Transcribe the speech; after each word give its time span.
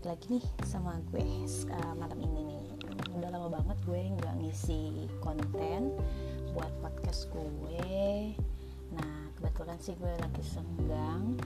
balik 0.00 0.16
lagi 0.16 0.40
nih 0.40 0.46
sama 0.64 0.96
gue 1.12 1.44
uh, 1.76 1.92
malam 2.00 2.16
ini 2.24 2.40
nih. 2.48 2.64
Udah 3.20 3.36
lama 3.36 3.60
banget 3.60 3.76
gue 3.84 4.00
nggak 4.16 4.32
ngisi 4.40 5.04
konten 5.20 5.92
buat 6.56 6.72
podcast 6.80 7.28
gue. 7.28 8.32
Nah 8.96 9.28
kebetulan 9.36 9.76
sih 9.76 9.92
gue 10.00 10.08
lagi 10.08 10.40
senggang 10.40 11.36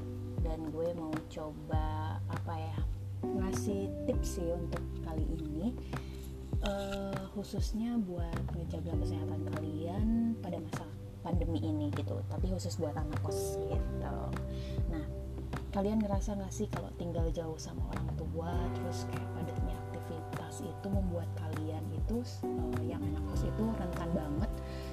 dan 0.47 0.71
gue 0.71 0.87
mau 0.95 1.11
coba 1.35 2.23
apa 2.31 2.55
ya 2.55 2.79
ngasih 3.27 3.91
tips 4.07 4.39
sih 4.39 4.47
untuk 4.55 4.87
kali 5.03 5.27
ini. 5.35 5.75
Uh, 6.63 7.27
khususnya 7.35 7.99
buat 8.07 8.39
ngejaga 8.55 8.95
kesehatan 9.03 9.51
kalian 9.51 10.39
pada 10.39 10.63
masa 10.63 10.87
pandemi 11.27 11.59
ini 11.59 11.91
gitu 11.99 12.23
tapi 12.31 12.55
khusus 12.55 12.79
buat 12.79 12.95
anak 12.95 13.19
kos 13.27 13.59
gitu. 13.59 14.15
Nah 14.95 15.24
kalian 15.75 15.99
ngerasa 15.99 16.39
gak 16.39 16.55
sih 16.55 16.71
kalau 16.71 16.87
tinggal 16.95 17.27
jauh 17.35 17.59
sama 17.59 17.83
orang 17.91 18.07
tua 18.15 18.55
terus 18.79 19.11
kayak 19.11 19.27
padatnya 19.35 19.75
aktivitas 19.91 20.63
itu 20.63 20.87
membuat 20.87 21.27
kalian 21.35 21.83
itu 21.91 22.23
uh, 22.47 22.79
yang 22.87 23.03
anak 23.03 23.27
kos 23.27 23.43
itu 23.43 23.65
rentan 23.75 24.11
banget 24.15 24.51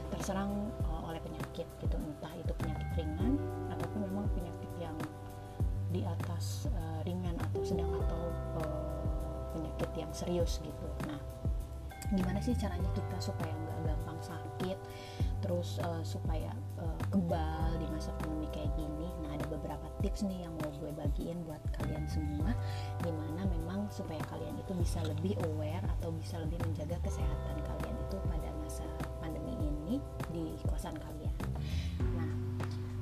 terserang 0.10 0.74
uh, 0.90 1.06
oleh 1.06 1.22
penyakit 1.22 1.70
gitu. 1.78 1.96
Entah 2.02 2.34
itu 2.34 2.50
penyakit 2.58 2.90
ringan 2.98 3.38
ataupun 3.70 4.10
memang 4.10 4.26
penyakit 4.34 4.72
yang 4.82 4.98
di 5.94 6.02
atas 6.02 6.66
uh, 6.74 7.06
ringan 7.06 7.38
atau 7.38 7.62
sedang 7.62 7.94
atau 8.02 8.34
uh, 8.58 8.98
penyakit 9.54 9.90
yang 9.94 10.10
serius 10.10 10.66
gitu. 10.66 10.88
Nah 11.06 11.22
gimana 12.10 12.42
sih 12.42 12.58
caranya 12.58 12.90
kita 12.98 13.18
supaya 13.22 13.54
nggak 13.54 13.80
gampang 13.86 14.20
sakit 14.20 14.78
terus 15.42 15.82
uh, 15.82 16.02
supaya 16.06 16.54
uh, 16.78 17.02
kebal 17.10 17.78
di 17.82 17.88
masa 17.90 18.14
pandemi 18.22 18.48
kayak 18.54 18.72
gini. 18.78 19.10
Nah 19.26 19.36
ada 19.36 19.46
beberapa 19.50 19.88
tips 20.00 20.26
nih 20.26 20.46
yang 20.46 20.54
mau 20.62 20.72
gue 20.80 20.92
bagiin 20.96 21.42
buat 21.46 21.62
kalian 21.82 22.06
semua 22.08 22.54
di 23.02 23.12
mana 23.12 23.46
memang 23.50 23.90
supaya 23.92 24.22
kalian 24.30 24.56
itu 24.58 24.74
bisa 24.78 25.02
lebih 25.04 25.36
aware 25.52 25.84
atau 26.00 26.14
bisa 26.16 26.40
lebih 26.42 26.58
menjaga 26.64 26.98
kesehatan 27.04 27.58
kalian 27.66 27.96
itu 28.08 28.18
pada 28.30 28.50
masa 28.62 28.86
pandemi 29.20 29.54
ini 29.60 29.96
di 30.32 30.56
kosan 30.70 30.96
kalian. 30.96 31.36
Nah 32.16 32.32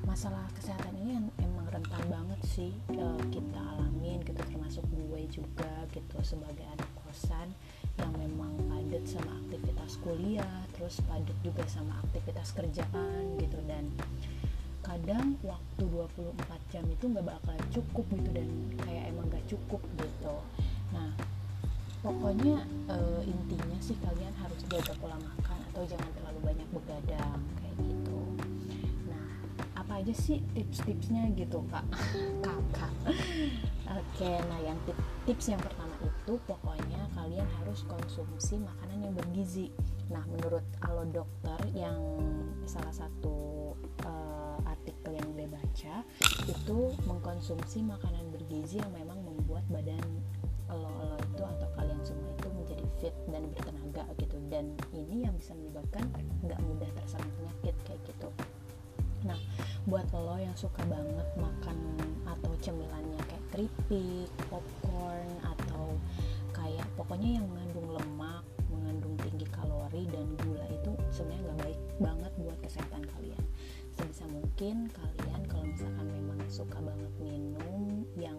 masalah 0.04 0.42
kesehatan 0.58 0.96
ini 0.98 1.22
emang 1.38 1.70
rentan 1.70 2.02
banget 2.10 2.40
sih 2.42 2.74
uh, 2.98 3.22
kita 3.30 3.62
alamin 3.78 4.18
gitu 4.26 4.42
termasuk 4.42 4.82
gue 4.90 5.22
juga 5.30 5.70
gitu 5.94 6.18
sebagai 6.26 6.66
anak 6.66 6.90
kosan 7.06 7.54
yang 7.94 8.10
memang 8.18 8.50
padat 8.66 9.06
sama 9.06 9.38
aktivitas 9.46 9.69
kuliah 9.98 10.62
terus 10.76 11.02
padat 11.08 11.34
juga 11.42 11.66
sama 11.66 11.98
aktivitas 12.06 12.54
kerjaan 12.54 13.40
gitu. 13.42 13.58
Dan 13.66 13.90
kadang 14.90 15.38
waktu 15.46 15.82
24 15.86 16.72
jam 16.72 16.84
itu 16.90 17.04
nggak 17.06 17.26
bakal 17.26 17.56
cukup 17.70 18.06
gitu 18.10 18.30
dan 18.34 18.48
kayak 18.82 19.04
emang 19.12 19.26
gak 19.30 19.44
cukup 19.46 19.82
gitu. 19.98 20.34
Nah 20.90 21.14
pokoknya 22.00 22.64
e, 22.88 22.96
intinya 23.28 23.78
sih 23.78 23.94
kalian 24.02 24.34
harus 24.40 24.60
jaga 24.66 24.90
pola 24.98 25.14
makan 25.20 25.58
atau 25.70 25.86
jangan 25.86 26.10
terlalu 26.16 26.40
banyak 26.42 26.68
begadang 26.74 27.40
kayak 27.60 27.76
gitu. 27.86 28.20
Nah 29.06 29.26
apa 29.78 30.02
aja 30.02 30.14
sih 30.16 30.42
tips-tipsnya 30.58 31.28
gitu 31.38 31.62
kak? 31.70 31.86
Kakak. 32.44 32.94
Oke 33.90 34.30
nah 34.48 34.60
yang 34.64 34.78
tips 35.28 35.54
yang 35.54 35.60
pertama 35.62 35.94
itu 36.02 36.34
pokoknya 36.50 36.99
kalian 37.20 37.48
harus 37.60 37.84
konsumsi 37.84 38.56
makanan 38.56 39.04
yang 39.04 39.14
bergizi. 39.14 39.68
Nah 40.08 40.24
menurut 40.24 40.64
alo 40.88 41.04
dokter 41.04 41.60
yang 41.76 42.00
salah 42.64 42.90
satu 42.90 43.36
uh, 44.08 44.58
artikel 44.64 45.12
yang 45.12 45.28
gue 45.36 45.44
baca 45.44 46.00
itu 46.48 46.78
mengkonsumsi 47.04 47.84
makanan 47.84 48.24
bergizi 48.32 48.80
yang 48.80 48.92
memang 48.96 49.20
membuat 49.20 49.62
badan 49.68 50.00
lo-lo 50.70 51.18
itu 51.18 51.42
atau 51.42 51.68
kalian 51.74 52.00
semua 52.06 52.30
itu 52.30 52.48
menjadi 52.54 52.84
fit 53.02 53.14
dan 53.28 53.42
bertenaga 53.52 54.04
gitu. 54.16 54.36
Dan 54.48 54.72
ini 54.96 55.28
yang 55.28 55.34
bisa 55.36 55.52
menyebabkan 55.52 56.08
nggak 56.40 56.60
mudah 56.64 56.90
terserang 56.96 57.30
penyakit 57.36 57.74
kayak 57.84 58.00
gitu. 58.08 58.28
Nah 59.28 59.36
buat 59.84 60.08
lo 60.16 60.40
yang 60.40 60.56
suka 60.56 60.80
banget 60.88 61.28
makan 61.36 61.76
atau 62.24 62.52
cemilannya 62.64 63.20
kayak 63.28 63.44
keripik, 63.52 64.30
popcorn 64.48 65.30
atau 65.44 65.69
kayak 66.70 66.86
pokoknya 66.94 67.42
yang 67.42 67.46
mengandung 67.50 67.88
lemak, 67.98 68.46
mengandung 68.70 69.18
tinggi 69.26 69.42
kalori 69.50 70.06
dan 70.06 70.26
gula 70.38 70.62
itu 70.70 70.94
sebenarnya 71.10 71.42
nggak 71.50 71.58
baik 71.66 71.80
banget 71.98 72.32
buat 72.38 72.58
kesehatan 72.62 73.02
kalian. 73.10 73.44
Sebisa 73.98 74.24
mungkin 74.30 74.86
kalian 74.94 75.42
kalau 75.50 75.66
misalkan 75.66 76.06
memang 76.14 76.38
suka 76.46 76.78
banget 76.78 77.12
minum 77.18 78.06
yang 78.14 78.38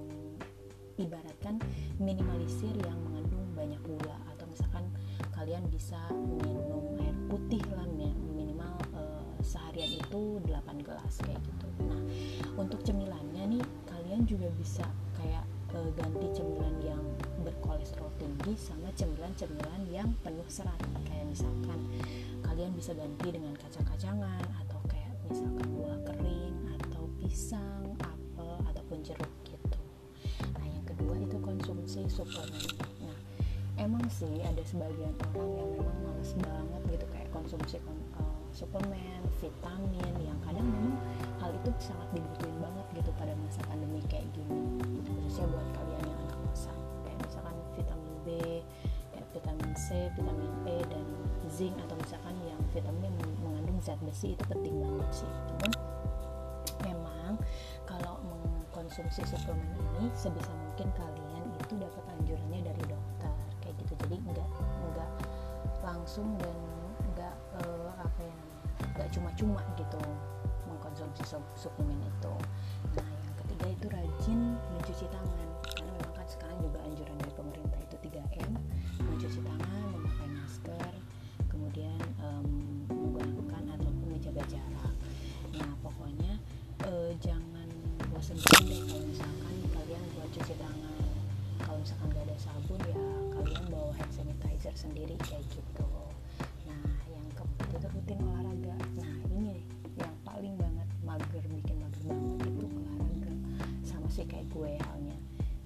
ibaratkan 0.95 1.59
minimalisir 1.99 2.71
yang 2.87 2.95
mengandung 3.03 3.43
banyak 3.51 3.81
gula 3.83 4.15
atau 4.31 4.47
misalkan 4.47 4.87
kalian 5.35 5.67
bisa 5.67 5.99
minum 6.15 6.95
air 7.03 7.15
putih 7.27 7.63
lah 7.75 7.83
minimal 8.31 8.79
uh, 8.95 9.27
seharian 9.43 9.91
itu 9.91 10.39
8 10.47 10.87
gelas 10.87 11.19
kayak 11.19 11.41
gitu. 11.43 11.67
Nah 11.83 11.99
untuk 12.55 12.79
cemilannya 12.87 13.59
nih 13.59 13.63
kalian 13.91 14.23
juga 14.23 14.47
bisa 14.55 14.87
kayak 15.19 15.43
uh, 15.75 15.89
ganti 15.99 16.31
cemilan 16.31 16.75
yang 16.79 17.03
berkolesterol 17.41 17.80
tinggi 18.41 18.57
sama 18.57 18.89
cemilan-cemilan 18.97 19.85
yang 19.93 20.09
penuh 20.25 20.49
serat 20.49 20.73
kayak 21.05 21.29
misalkan 21.29 21.77
kalian 22.41 22.73
bisa 22.73 22.89
ganti 22.97 23.29
dengan 23.29 23.53
kacang-kacangan 23.53 24.41
atau 24.65 24.81
kayak 24.89 25.13
misalkan 25.29 25.69
buah 25.77 26.01
kering 26.09 26.57
atau 26.81 27.05
pisang, 27.21 27.93
apel 28.01 28.57
ataupun 28.65 28.97
jeruk 29.05 29.29
gitu. 29.45 29.77
Nah 30.57 30.65
yang 30.65 30.81
kedua 30.89 31.21
itu 31.21 31.37
konsumsi 31.37 32.01
suplemen. 32.09 32.65
Nah 33.05 33.17
emang 33.77 34.09
sih 34.09 34.41
ada 34.41 34.65
sebagian 34.65 35.13
orang 35.37 35.61
yang 35.61 35.69
memang 35.77 35.97
males 36.01 36.33
banget 36.41 36.81
gitu 36.97 37.05
kayak 37.13 37.29
konsumsi 37.29 37.77
uh, 38.17 38.25
suplemen, 38.49 39.21
vitamin 39.37 40.13
yang 40.17 40.39
kadang 40.41 40.65
memang 40.65 40.97
hal 41.37 41.53
itu 41.53 41.69
sangat 41.77 42.09
dibutuhin 42.17 42.57
banget 42.57 43.05
gitu 43.05 43.13
pada 43.21 43.37
masa 43.37 43.61
pandemi 43.69 44.01
kayak 44.09 44.25
gini 44.33 44.81
khususnya 45.29 45.45
buat 45.45 45.67
kalian 45.77 46.05
yang 46.09 46.20
Vitamin 49.91 50.51
E 50.63 50.79
dan 50.87 51.03
zinc 51.51 51.75
atau 51.83 51.99
misalkan 51.99 52.35
yang 52.47 52.61
vitamin 52.71 53.11
yang 53.11 53.31
mengandung 53.43 53.75
zat 53.83 53.99
besi 54.07 54.39
itu 54.39 54.43
penting 54.47 54.79
banget 54.79 55.09
sih. 55.11 55.31
Namun 55.51 55.71
memang 56.87 57.33
kalau 57.83 58.15
mengkonsumsi 58.23 59.27
suplemen 59.27 59.67
ini 59.99 60.07
sebisa 60.15 60.47
mungkin 60.55 60.87
kalian 60.95 61.43
itu 61.59 61.75
dapat 61.75 62.03
anjurannya 62.15 62.71
dari 62.71 62.83
dokter 62.87 63.33
kayak 63.59 63.75
gitu. 63.83 63.93
Jadi 64.07 64.15
enggak 64.23 64.49
enggak 64.87 65.11
langsung 65.83 66.39
dan 66.39 66.55
enggak 67.11 67.35
uh, 67.59 67.91
apa 67.99 68.21
ya 68.23 68.37
enggak 68.95 69.07
cuma-cuma 69.11 69.59
gitu 69.75 69.99
mengkonsumsi 70.71 71.35
suplemen 71.59 71.99
itu. 71.99 72.33
Nah 72.95 73.07
yang 73.27 73.35
ketiga 73.43 73.67
itu 73.75 73.85
rajin 73.91 74.39
mencuci 74.71 75.05
tangan 75.11 75.47
halnya 104.79 105.17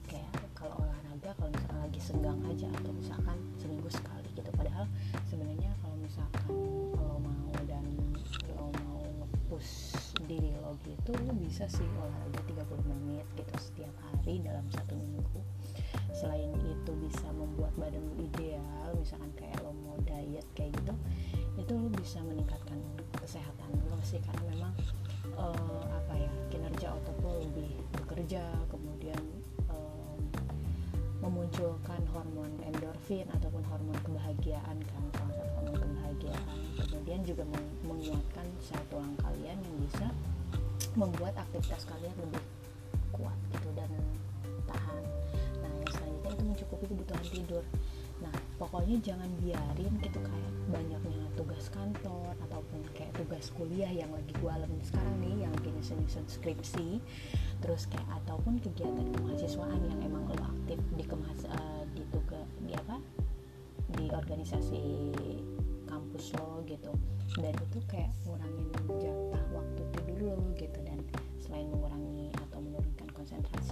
kayak 0.05 0.31
kalau 0.53 0.77
olahraga 0.81 1.33
kalau 1.37 1.51
misalkan 1.51 1.79
lagi 1.81 1.99
senggang 2.01 2.39
aja 2.49 2.67
atau 2.81 2.91
misalkan 2.93 3.37
seminggu 3.59 3.89
sekali 3.89 4.29
gitu. 4.37 4.49
Padahal 4.53 4.85
sebenarnya 5.27 5.71
kalau 5.81 5.97
misalkan 5.99 6.47
lo 6.95 7.17
mau 7.21 7.53
dan 7.65 7.85
lo 8.55 8.69
mau 8.85 9.01
ngepush 9.25 9.73
diri 10.25 10.53
lo 10.57 10.77
gitu 10.85 11.11
lo 11.25 11.33
bisa 11.37 11.69
sih 11.69 11.85
olahraga 12.01 12.41
30 12.49 12.65
menit 12.89 13.25
gitu 13.37 13.55
setiap 13.61 13.93
hari 14.09 14.41
dalam 14.41 14.65
satu 14.71 14.95
minggu. 14.97 15.41
Selain 16.15 16.49
itu 16.63 16.91
bisa 16.97 17.27
membuat 17.35 17.75
badan 17.75 18.01
lo 18.01 18.15
ideal 18.21 18.89
misalkan 18.97 19.29
kayak 19.35 19.59
lo 19.61 19.75
mau 19.85 19.97
diet 20.07 20.45
kayak 20.55 20.73
gitu 20.81 20.93
itu 21.55 21.71
lo 21.71 21.87
bisa 21.93 22.19
meningkatkan 22.23 22.79
kesehatan 23.17 23.69
lo 23.89 23.99
sih. 24.05 24.21
Karena 24.23 24.43
memang 24.53 24.73
uh, 25.37 25.83
apa 25.89 26.13
ya 26.15 26.31
kinerja 26.51 26.87
otot 26.95 27.17
lo 27.23 27.43
lebih 27.43 27.71
bekerja 28.01 28.43
kemudian 28.71 28.94
endorfin 33.05 33.29
ataupun 33.37 33.61
hormon 33.69 33.97
kebahagiaan 34.01 34.77
kan 34.89 35.03
satu 35.13 35.37
hormon 35.53 35.77
kebahagiaan. 35.77 36.45
Kemudian 36.89 37.21
juga 37.21 37.43
menguatkan 37.85 38.45
sel 38.57 38.81
tulang 38.89 39.13
kalian 39.21 39.57
yang 39.61 39.75
bisa 39.85 40.09
membuat 40.97 41.37
aktivitas 41.37 41.85
kalian 41.85 42.15
lebih 42.17 42.41
kuat 43.13 43.37
gitu 43.53 43.69
dan 43.77 43.89
tahan. 44.65 45.03
Nah 45.61 45.69
yang 45.69 45.91
selanjutnya 45.93 46.29
untuk 46.33 46.47
mencukupi 46.49 46.85
kebutuhan 46.89 47.25
tidur 47.29 47.63
pokoknya 48.55 48.97
jangan 49.03 49.27
biarin 49.43 49.93
gitu 49.99 50.19
kayak 50.23 50.51
banyaknya 50.71 51.27
tugas 51.35 51.67
kantor 51.69 52.33
ataupun 52.47 52.79
kayak 52.95 53.11
tugas 53.19 53.51
kuliah 53.53 53.91
yang 53.91 54.09
lagi 54.15 54.31
gue 54.39 54.51
alamin 54.51 54.81
sekarang 54.81 55.15
nih 55.21 55.45
yang 55.45 55.51
lagi 55.53 55.69
nyusun-nyusun 55.75 56.25
skripsi 56.25 57.03
terus 57.63 57.87
kayak 57.91 58.07
ataupun 58.23 58.61
kegiatan 58.61 59.07
kemahasiswaan 59.15 59.81
yang 59.89 59.99
emang 60.05 60.23
lo 60.29 60.37
aktif 60.39 60.79
di 60.95 61.03
kemahas 61.03 61.41
uh, 61.49 61.83
di 61.95 62.03
tugas 62.13 62.47
di 62.65 62.73
apa? 62.73 62.97
Di 63.95 64.05
organisasi 64.11 64.83
kampus 65.85 66.33
lo 66.37 66.65
gitu. 66.65 66.91
Dan 67.37 67.53
itu 67.53 67.79
kayak 67.89 68.11
ngurangin 68.25 68.67
jatah 69.01 69.45
waktu 69.53 69.81
tidur 69.93 70.35
lo 70.35 70.37
gitu 70.57 70.79
dan 70.83 70.94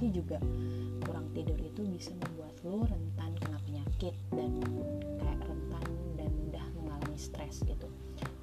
konsentrasi 0.04 0.20
juga 0.20 0.38
kurang 1.08 1.28
tidur 1.32 1.56
itu 1.64 1.82
bisa 1.88 2.12
membuat 2.20 2.52
lo 2.68 2.84
rentan 2.84 3.32
kena 3.40 3.60
penyakit 3.64 4.16
dan 4.36 4.52
kayak 5.16 5.40
rentan 5.48 5.88
dan 6.20 6.32
mudah 6.44 6.66
mengalami 6.76 7.16
stres 7.16 7.64
gitu. 7.64 7.88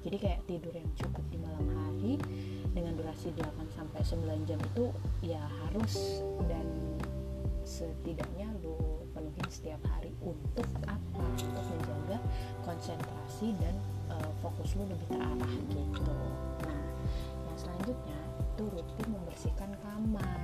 Jadi 0.01 0.17
kayak 0.17 0.41
tidur 0.49 0.73
yang 0.73 0.89
cukup 0.97 1.21
di 1.29 1.37
malam 1.37 1.67
hari 1.69 2.17
dengan 2.73 2.97
durasi 2.97 3.29
8 3.37 3.77
sampai 3.77 4.01
9 4.01 4.49
jam 4.49 4.57
itu 4.73 4.85
ya 5.21 5.41
harus 5.69 6.25
dan 6.49 6.65
setidaknya 7.61 8.49
lo 8.65 9.05
penuhin 9.13 9.49
setiap 9.53 9.81
hari 9.85 10.09
untuk 10.25 10.65
apa? 10.89 11.21
Untuk 11.21 11.61
menjaga 11.61 12.17
konsentrasi 12.65 13.53
dan 13.61 13.77
uh, 14.09 14.31
fokus 14.41 14.73
lo 14.73 14.89
lebih 14.89 15.07
terarah 15.13 15.53
gitu. 15.69 16.09
Nah 16.65 16.81
yang 17.45 17.57
selanjutnya 17.57 18.30
itu 18.61 18.77
rutin 18.77 19.07
membersihkan 19.09 19.73
kamar. 19.81 20.37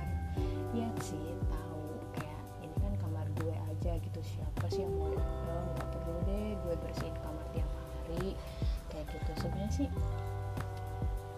Ya 0.74 0.90
sih 1.06 1.38
tahu. 1.46 1.86
Kayak 2.18 2.42
ini 2.66 2.74
kan 2.82 2.92
kamar 2.98 3.26
gue 3.38 3.54
aja 3.54 3.94
gitu. 3.94 4.18
Siapa 4.26 4.66
sih 4.74 4.82
yang 4.82 4.90
mau 4.98 5.14
oh, 5.14 5.62
nggak 5.78 5.88
perlu 5.94 6.18
deh 6.26 6.58
gue 6.66 6.74
bersihin 6.82 7.14
kamar 7.22 7.46
tiap 7.54 7.70
hari. 7.78 8.34
Kayak 8.90 9.06
gitu. 9.14 9.30
Sebenarnya 9.38 9.70
sih 9.70 9.88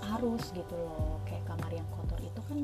harus 0.09 0.45
gitu 0.57 0.73
loh. 0.73 1.21
Kayak 1.29 1.53
kamar 1.53 1.69
yang 1.69 1.89
kotor 1.93 2.17
itu 2.17 2.41
kan 2.49 2.59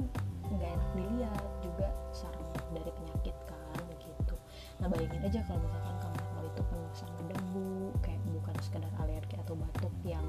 nggak 0.48 0.70
enak 0.80 0.90
dilihat 0.96 1.44
juga 1.60 1.92
sarang 2.16 2.48
dari 2.72 2.88
penyakit 2.88 3.36
kan 3.44 3.84
gitu. 4.00 4.36
Nah 4.80 4.88
bayangin 4.88 5.28
aja 5.28 5.44
kalau 5.44 5.60
misalkan 5.60 5.96
kamar 6.00 6.24
lo 6.40 6.48
itu 6.48 6.62
penuh 6.64 6.92
sama 6.96 7.20
debu 7.28 7.92
kayak 8.00 8.20
bukan 8.32 8.56
sekedar 8.64 8.92
alergi 8.96 9.36
atau 9.44 9.52
batuk 9.60 9.92
yang 10.08 10.24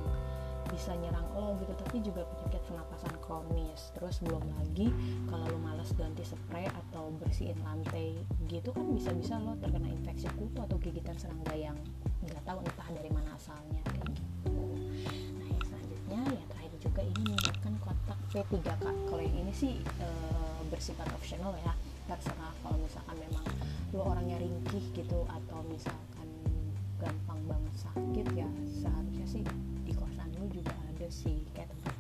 bisa 0.68 0.92
nyerang 1.00 1.26
lo 1.32 1.56
gitu 1.64 1.74
tapi 1.80 1.98
juga 2.04 2.28
penyakit 2.28 2.62
terus 3.98 4.22
belum 4.22 4.46
lagi 4.62 4.94
kalau 5.26 5.46
lo 5.50 5.58
malas 5.58 5.90
ganti 5.98 6.22
spray 6.22 6.70
atau 6.70 7.10
bersihin 7.18 7.58
lantai 7.66 8.14
gitu 8.46 8.70
kan 8.70 8.86
bisa-bisa 8.94 9.42
lo 9.42 9.58
terkena 9.58 9.90
infeksi 9.90 10.30
kutu 10.38 10.62
atau 10.62 10.78
gigitan 10.78 11.18
serangga 11.18 11.58
yang 11.58 11.78
nggak 12.22 12.44
tahu 12.46 12.62
entah 12.62 12.88
dari 12.94 13.10
mana 13.10 13.34
asalnya 13.34 13.82
kayak 13.90 14.14
gitu. 14.14 14.54
Nah 15.42 15.48
yang 15.50 15.64
selanjutnya 15.66 16.20
ya 16.30 16.44
terakhir 16.46 16.74
juga 16.78 17.02
ini 17.02 17.22
menggunakan 17.26 17.74
kotak 17.82 18.20
P3K 18.30 18.70
kalau 19.10 19.24
yang 19.26 19.38
ini 19.42 19.54
sih 19.54 19.74
e, 19.82 20.08
bersifat 20.70 21.10
optional 21.18 21.58
ya 21.66 21.74
terserah 22.06 22.54
kalau 22.62 22.78
misalkan 22.78 23.18
memang 23.18 23.46
lo 23.98 24.14
orangnya 24.14 24.38
ringkih 24.38 24.84
gitu 24.94 25.26
atau 25.26 25.60
misalkan 25.68 26.30
gampang 27.02 27.42
banget 27.50 27.76
sakit 27.82 28.28
ya 28.38 28.50
seharusnya 28.78 29.26
sih 29.26 29.44
di 29.84 29.94
kosan 29.98 30.30
lu 30.38 30.46
juga 30.54 30.72
ada 30.94 31.08
sih 31.10 31.44
kayak 31.58 31.74
tempat 31.74 31.97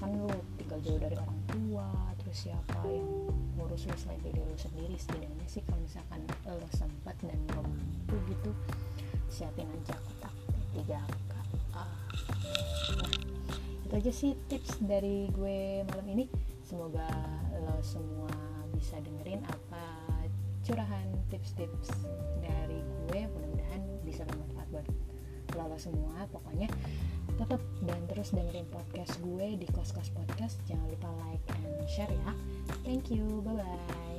kan 0.00 0.10
lu 0.16 0.32
tinggal 0.56 0.80
jauh 0.80 0.96
dari 0.96 1.12
orang 1.20 1.40
tua 1.44 1.88
terus 2.24 2.48
siapa 2.48 2.80
yang 2.88 3.28
ngurus 3.60 3.84
lu 3.84 3.96
selain 4.00 4.20
diri 4.24 4.40
lu 4.40 4.56
sendiri? 4.56 4.96
Setidaknya 4.96 5.46
sih 5.46 5.60
kalau 5.68 5.84
misalkan 5.84 6.20
lo 6.48 6.68
sempat 6.72 7.14
dan 7.20 7.36
lo 7.52 7.60
mampu 7.62 8.16
gitu 8.32 8.50
siapin 9.30 9.68
aja 9.68 9.94
kotak 9.94 10.34
P3K 10.74 11.32
ah. 11.76 11.86
nah 12.98 13.12
itu 13.86 13.94
aja 13.94 14.12
sih 14.12 14.32
tips 14.48 14.80
dari 14.82 15.28
gue 15.36 15.84
malam 15.84 16.06
ini. 16.08 16.24
Semoga 16.64 17.06
lo 17.60 17.76
semua 17.84 18.32
bisa 18.72 18.96
dengerin 19.04 19.42
apa 19.44 19.84
curahan 20.64 21.06
tips-tips 21.28 21.92
dari 22.40 22.80
gue. 23.10 23.20
Mudah-mudahan 23.26 23.82
bisa 24.06 24.24
bermanfaat 24.24 24.68
buat 24.72 24.86
lo 25.66 25.76
semua 25.80 26.24
pokoknya 26.30 26.68
tetap 27.40 27.60
dan 27.88 28.00
terus 28.08 28.36
dengerin 28.36 28.68
podcast 28.68 29.16
gue 29.24 29.56
di 29.56 29.66
kos 29.72 29.96
kos 29.96 30.12
podcast. 30.12 30.60
Jangan 30.68 30.92
lupa 30.92 31.08
like 31.24 31.44
and 31.56 31.88
share 31.88 32.12
ya. 32.12 32.32
Thank 32.84 33.08
you 33.08 33.40
bye 33.40 33.56
bye 33.56 34.09